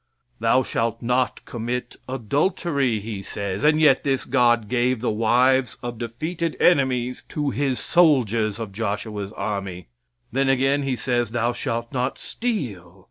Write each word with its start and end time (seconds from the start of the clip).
"Thou 0.39 0.63
shalt 0.63 1.03
not 1.03 1.45
commit 1.45 1.95
adultery," 2.09 2.99
he 2.99 3.21
says, 3.21 3.63
and 3.63 3.79
yet 3.79 4.03
this 4.03 4.25
God 4.25 4.67
gave 4.67 4.99
the 4.99 5.11
wives 5.11 5.77
of 5.83 5.99
defeated 5.99 6.57
enemies 6.59 7.21
to 7.29 7.51
His 7.51 7.77
soldiers 7.79 8.57
of 8.57 8.71
Joshua's 8.71 9.31
army. 9.33 9.89
Then 10.31 10.49
again 10.49 10.81
He 10.81 10.95
says, 10.95 11.29
"Thou 11.29 11.53
shalt 11.53 11.93
not 11.93 12.17
steal." 12.17 12.99